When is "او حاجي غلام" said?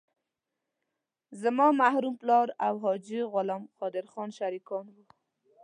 2.65-3.63